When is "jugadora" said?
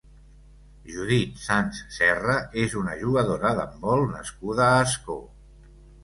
3.01-3.51